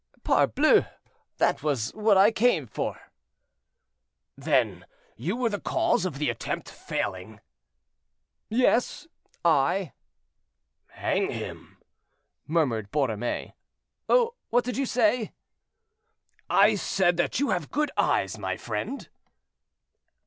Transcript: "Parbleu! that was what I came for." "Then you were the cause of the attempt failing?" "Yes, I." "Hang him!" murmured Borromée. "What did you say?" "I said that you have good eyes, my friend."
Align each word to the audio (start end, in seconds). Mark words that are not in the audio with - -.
"Parbleu! 0.23 0.87
that 1.37 1.61
was 1.61 1.93
what 1.93 2.17
I 2.17 2.31
came 2.31 2.65
for." 2.65 2.99
"Then 4.35 4.83
you 5.15 5.35
were 5.35 5.49
the 5.49 5.59
cause 5.59 6.05
of 6.05 6.17
the 6.17 6.27
attempt 6.27 6.69
failing?" 6.71 7.39
"Yes, 8.49 9.07
I." 9.45 9.91
"Hang 10.87 11.29
him!" 11.29 11.77
murmured 12.47 12.91
Borromée. 12.91 13.53
"What 14.07 14.63
did 14.63 14.75
you 14.75 14.87
say?" 14.87 15.33
"I 16.49 16.73
said 16.73 17.17
that 17.17 17.39
you 17.39 17.51
have 17.51 17.69
good 17.69 17.91
eyes, 17.95 18.39
my 18.39 18.57
friend." 18.57 19.07